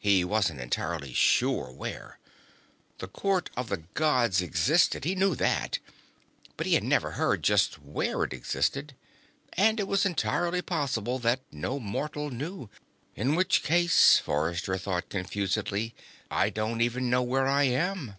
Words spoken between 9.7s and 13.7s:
it was entirely possible that no mortal knew. In which